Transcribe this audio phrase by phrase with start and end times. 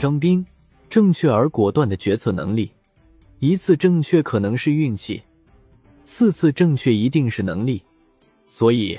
[0.00, 0.42] 张斌
[0.88, 2.72] 正确而果断的决策能力，
[3.38, 5.22] 一次正确可能是运气，
[6.04, 7.82] 四次正确一定是能力。
[8.46, 8.98] 所以，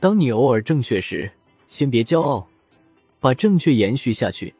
[0.00, 1.30] 当你偶尔正确时，
[1.68, 2.44] 先别骄傲，
[3.20, 4.52] 把正确延续下去，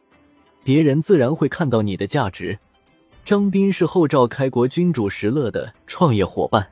[0.62, 2.56] 别人自然会看到你的价值。
[3.24, 6.64] 张斌是后赵开国君主石勒的创业伙伴，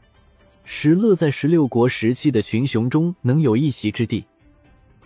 [0.62, 4.24] 石勒在十六国时期的群雄中能有一席之地，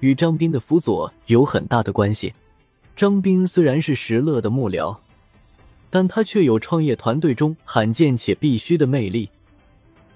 [0.00, 2.30] 与张斌的辅佐有很大的关系。
[2.94, 4.96] 张斌虽然是石勒的幕僚，
[5.90, 9.28] 但他却有创业团队中罕见且必须的魅力，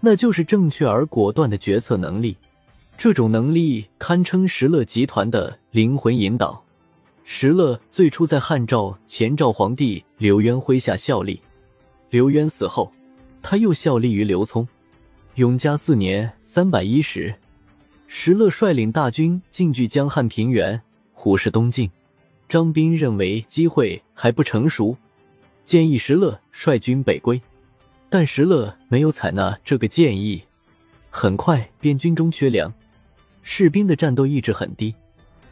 [0.00, 2.36] 那就是正确而果断的决策能力。
[2.98, 6.62] 这种能力堪称石勒集团的灵魂引导。
[7.24, 11.40] 石勒最初在汉赵前赵皇帝刘渊麾下效力，
[12.10, 12.92] 刘渊死后，
[13.42, 14.66] 他又效力于刘聪。
[15.34, 17.34] 永嘉四年（三百一十），
[18.06, 20.80] 石勒率领大军进据江汉平原，
[21.12, 21.90] 虎视东晋。
[22.48, 24.96] 张斌认为机会还不成熟，
[25.64, 27.40] 建议石勒率军北归，
[28.08, 30.42] 但石勒没有采纳这个建议。
[31.10, 32.72] 很快，便军中缺粮，
[33.42, 34.94] 士兵的战斗意志很低。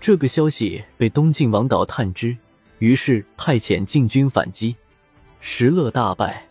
[0.00, 2.36] 这个消息被东晋王导探知，
[2.78, 4.76] 于是派遣禁军反击，
[5.40, 6.46] 石勒大败，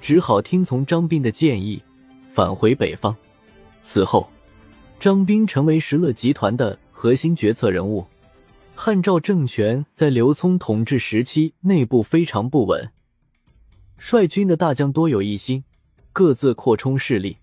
[0.00, 1.82] 只好听从张斌的建议，
[2.32, 3.14] 返回北方。
[3.82, 4.30] 此后，
[4.98, 8.06] 张斌成为石勒集团的核心决策人物。
[8.78, 12.90] 汉赵政权在刘聪统治时期内部非常不稳，
[13.96, 15.64] 率军的大将多有异心，
[16.12, 17.38] 各自扩充势力。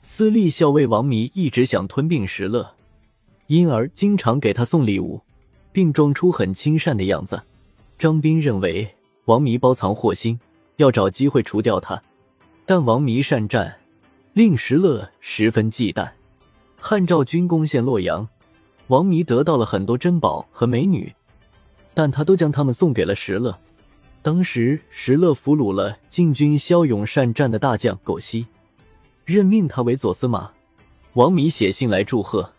[0.00, 2.74] 私立校尉王弥一直想吞并石勒。
[3.46, 5.20] 因而经常给他送礼物，
[5.70, 7.40] 并装出很亲善的样子。
[7.96, 8.92] 张斌认为
[9.26, 10.38] 王弥包藏祸心，
[10.76, 12.02] 要找机会除掉他。
[12.66, 13.78] 但王弥善战，
[14.32, 16.10] 令石勒十分忌惮。
[16.76, 18.28] 汉赵军攻陷洛阳，
[18.92, 21.10] 王弥得到了很多珍宝和美女，
[21.94, 23.58] 但他都将他们送给了石勒。
[24.20, 28.46] 当时石勒俘虏了晋军骁勇善战的大将苟西，
[29.24, 30.50] 任命他为左司马。
[31.14, 32.52] 王弥写信来祝贺。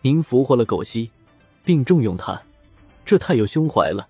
[0.00, 1.12] 您俘获了苟西，
[1.64, 2.42] 并重用他，
[3.04, 4.08] 这太有胸怀了。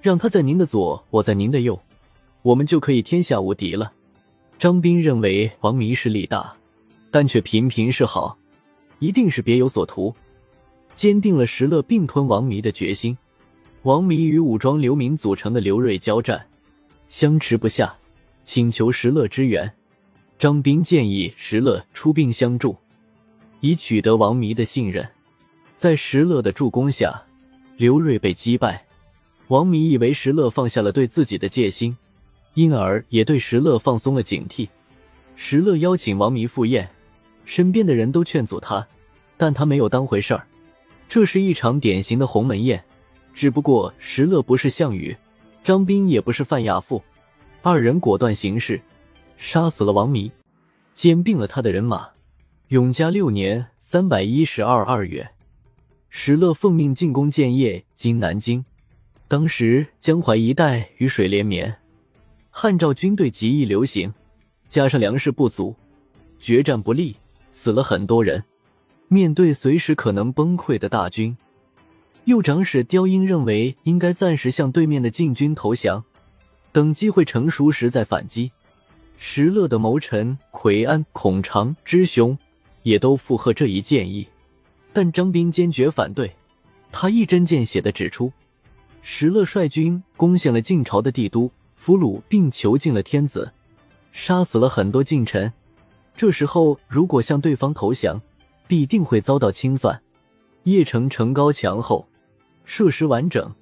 [0.00, 1.78] 让他在您的左，我在您的右，
[2.40, 3.92] 我们就可以天下无敌了。
[4.58, 6.56] 张斌认为王弥势力大，
[7.10, 8.38] 但却频频示好，
[9.00, 10.14] 一定是别有所图，
[10.94, 13.16] 坚定了石勒并吞王弥的决心。
[13.82, 16.46] 王弥与武装流民组成的刘锐交战，
[17.06, 17.94] 相持不下，
[18.42, 19.70] 请求石勒支援。
[20.38, 22.76] 张斌建议石勒出兵相助，
[23.60, 25.06] 以取得王弥的信任。
[25.76, 27.22] 在石勒的助攻下，
[27.76, 28.84] 刘瑞被击败。
[29.48, 31.94] 王弥以为石勒放下了对自己的戒心，
[32.54, 34.68] 因而也对石勒放松了警惕。
[35.36, 36.88] 石勒邀请王弥赴宴，
[37.44, 38.86] 身边的人都劝阻他，
[39.36, 40.46] 但他没有当回事儿。
[41.08, 42.82] 这是一场典型的鸿门宴，
[43.32, 45.16] 只不过石勒不是项羽，
[45.62, 47.02] 张斌也不是范亚父，
[47.62, 48.80] 二人果断行事，
[49.36, 50.30] 杀死了王弥，
[50.92, 52.08] 兼并了他的人马。
[52.68, 55.28] 永嘉六年（三百一十二）二月。
[56.08, 58.64] 石勒奉命进攻建业（今南京）。
[59.28, 61.74] 当时江淮一带雨水连绵，
[62.50, 64.12] 汉赵军队极易流行，
[64.68, 65.74] 加上粮食不足，
[66.38, 67.16] 决战不利，
[67.50, 68.42] 死了很多人。
[69.14, 71.36] 面对随时可能崩溃的大军，
[72.24, 76.02] 右长史刁英认为应该暂时向对面的晋军投降，
[76.72, 78.50] 等机会成熟时再反击。
[79.16, 82.36] 石勒的谋臣奎安、孔长、之雄
[82.82, 84.26] 也都附和这一建议。
[84.92, 86.34] 但张斌坚决反对，
[86.90, 88.32] 他一针见血的指出，
[89.00, 93.52] 石勒率军攻陷了晋朝的帝都，俘虏并囚禁了天子，
[94.10, 95.52] 杀死了很多近臣。
[96.16, 98.20] 这时候如果向对方投降，
[98.66, 100.00] 必定会遭到清算。
[100.64, 102.06] 邺城城高墙厚，
[102.64, 103.54] 设施完整，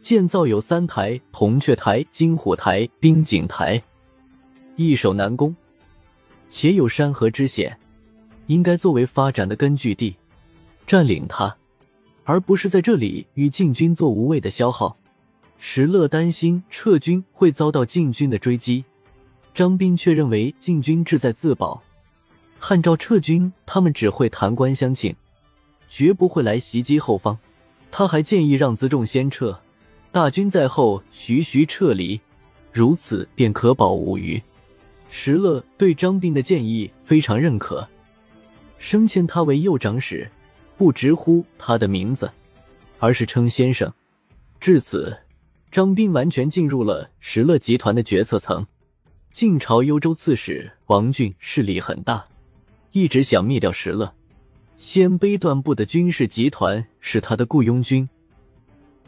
[0.00, 3.82] 建造有三台铜雀台、金虎台、冰井台，
[4.76, 5.54] 易守难攻，
[6.48, 7.76] 且有山河之险，
[8.46, 10.14] 应该作为发展的根据地。
[10.86, 11.56] 占领它，
[12.24, 14.96] 而不是在这里与晋军做无谓的消耗。
[15.58, 18.84] 石勒担心撤军会遭到晋军的追击，
[19.52, 21.82] 张斌却认为晋军志在自保，
[22.62, 25.16] 汉赵撤军他们只会弹冠相庆，
[25.88, 27.36] 绝不会来袭击后方。
[27.90, 29.58] 他还建议让辎重先撤，
[30.12, 32.20] 大军在后徐徐撤离，
[32.70, 34.40] 如此便可保无虞。
[35.08, 37.88] 石勒对张斌的建议非常认可，
[38.78, 40.30] 升迁他为右长史。
[40.76, 42.30] 不直呼他的名字，
[42.98, 43.92] 而是称先生。
[44.58, 45.14] 至此，
[45.70, 48.66] 张斌完全进入了石勒集团的决策层。
[49.30, 52.24] 晋朝幽州刺史王俊势力很大，
[52.92, 54.12] 一直想灭掉石勒。
[54.76, 58.08] 鲜卑段部的军事集团是他的雇佣军，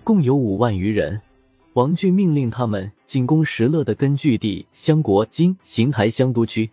[0.04, 1.20] 共有五万余人，
[1.72, 6.70] 王俊命令他们进攻石勒的根据地襄国（今邢台乡都区）。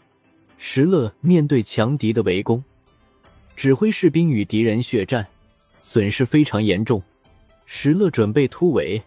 [0.57, 2.61] 石勒面对强敌的围攻，
[3.55, 5.25] 指挥士兵与敌人血战，
[5.81, 7.01] 损失非常严重。
[7.65, 9.01] 石勒准备突围，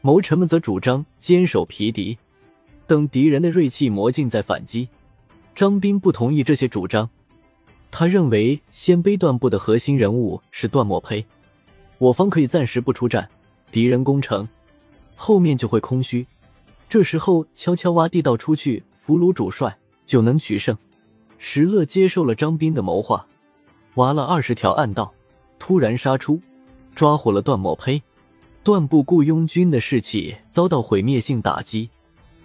[0.00, 2.16] 谋臣们则主张坚守皮敌，
[2.86, 4.88] 等敌人的锐气磨尽再反击。
[5.56, 7.10] 张斌不同意这些主张，
[7.92, 11.24] 他认为鲜卑段部的核心人物是段墨胚，
[11.98, 13.28] 我方可以暂时不出战，
[13.70, 14.48] 敌人攻城，
[15.14, 16.26] 后面就会空虚。
[16.88, 20.76] 这时候悄悄挖地道出去俘虏主帅，就能取胜。
[21.36, 23.26] 石勒接受了张斌的谋划，
[23.96, 25.12] 挖了二十条暗道，
[25.58, 26.40] 突然杀出，
[26.94, 28.02] 抓获了段墨胚。
[28.64, 31.90] 段部雇佣军的士气遭到毁灭性打击，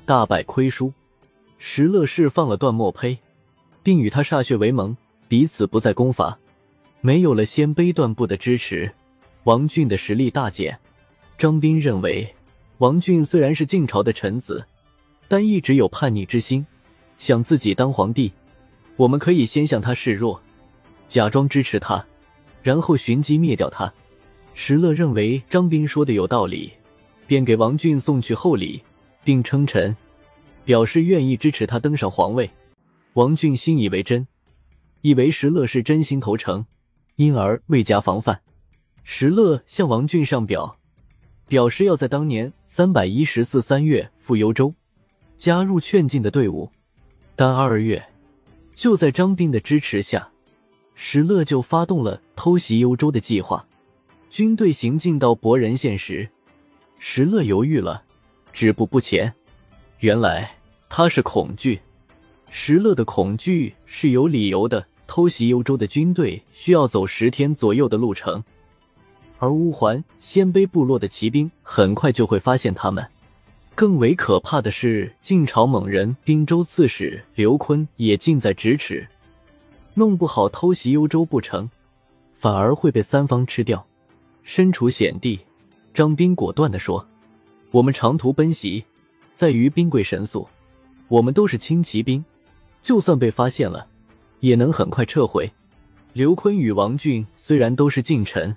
[0.05, 0.91] 大败亏输。
[1.57, 3.17] 石勒释放了段墨胚，
[3.81, 4.97] 并与他歃血为盟，
[5.27, 6.38] 彼此不再攻伐。
[7.01, 8.91] 没有了鲜卑段部的支持，
[9.44, 10.77] 王俊的实力大减。
[11.38, 12.27] 张斌认为，
[12.79, 14.65] 王俊虽然是晋朝的臣子，
[15.27, 16.65] 但一直有叛逆之心，
[17.18, 18.31] 想自己当皇帝。
[18.95, 20.41] 我们可以先向他示弱，
[21.07, 22.03] 假装支持他，
[22.63, 23.94] 然后寻机灭掉他。
[24.56, 26.71] 石勒认为张斌说的有道理，
[27.27, 28.81] 便给王俊送去厚礼，
[29.23, 29.95] 并称臣，
[30.65, 32.50] 表示愿意支持他登上皇位。
[33.13, 34.25] 王俊信以为真，
[35.01, 36.65] 以为石勒是真心投诚，
[37.15, 38.41] 因而未加防范。
[39.03, 40.77] 石勒向王俊上表，
[41.47, 44.73] 表示要在当年三百一十四三月赴幽州，
[45.38, 46.69] 加入劝进的队伍，
[47.35, 48.05] 但二月。
[48.73, 50.29] 就在张斌的支持下，
[50.94, 53.65] 石勒就发动了偷袭幽州的计划。
[54.29, 56.29] 军队行进到博仁县时，
[56.99, 58.03] 石勒犹豫了，
[58.53, 59.33] 止步不前。
[59.99, 60.51] 原来
[60.89, 61.81] 他是恐惧。
[62.49, 64.85] 石勒的恐惧是有理由的。
[65.09, 68.44] 偷袭幽州的军队需要走十天左右的路程，
[69.39, 73.07] 而乌桓鲜卑部落的骑兵很快就会发现他们。
[73.73, 79.07] 更为可怕的是，晋朝猛人滨州刺史刘坤也近在咫尺，
[79.94, 81.69] 弄不好偷袭幽州不成，
[82.33, 83.88] 反而会被三方吃掉。
[84.44, 85.39] 身处险地，
[85.94, 87.07] 张斌果断地说
[87.71, 88.83] ：“我们长途奔袭，
[89.33, 90.45] 在于兵贵神速，
[91.07, 92.23] 我们都是轻骑兵，
[92.87, 93.85] 就算被发现了，
[94.39, 95.51] 也能很快撤回。”
[96.15, 98.55] 刘坤与王俊虽然都是近臣，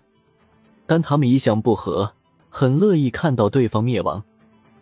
[0.86, 2.12] 但他们一向不和，
[2.48, 4.22] 很乐意看到对方灭亡。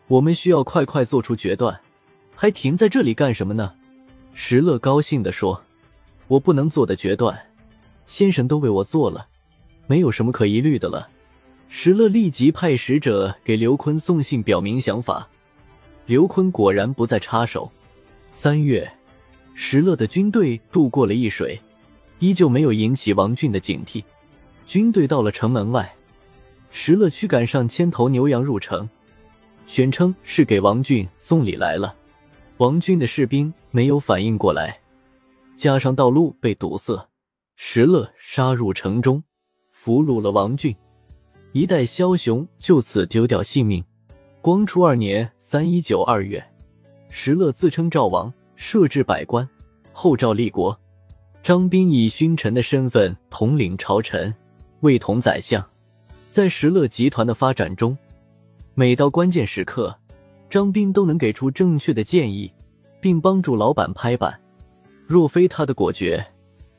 [0.06, 1.80] 我们需要快快做出决断，
[2.34, 3.72] 还停在这里干什么呢？
[4.34, 5.62] 石勒高兴地说
[6.28, 7.34] ：“我不能做的决断，
[8.04, 9.28] 先生都为我做了，
[9.86, 11.08] 没有什么可疑虑的了。”
[11.70, 15.26] 石勒立即派使者给刘坤送信，表明想法。
[16.04, 17.72] 刘坤果然不再插手。
[18.30, 18.90] 三月，
[19.60, 21.60] 石勒的军队渡过了易水，
[22.20, 24.04] 依旧没有引起王俊的警惕。
[24.64, 25.92] 军队到了城门外，
[26.70, 28.88] 石勒驱赶上千头牛羊入城。
[29.66, 31.92] 宣称是给王俊送礼来了，
[32.58, 34.78] 王俊的士兵没有反应过来，
[35.56, 37.08] 加上道路被堵塞，
[37.56, 39.20] 石勒杀入城中，
[39.72, 40.74] 俘虏了王俊，
[41.50, 43.84] 一代枭雄就此丢掉性命。
[44.40, 46.42] 光初二年三一九二月，
[47.10, 49.48] 石勒自称赵王，设置百官，
[49.92, 50.76] 后赵立国。
[51.44, 54.34] 张斌以勋臣的身份统领朝臣，
[54.80, 55.64] 位同宰相。
[56.28, 57.96] 在石勒集团的发展中。
[58.74, 59.96] 每到关键时刻，
[60.50, 62.52] 张斌都能给出正确的建议，
[63.00, 64.38] 并帮助老板拍板。
[65.06, 66.26] 若非他的果决，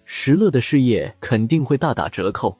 [0.03, 2.55] 石勒的事业肯定会大打折扣。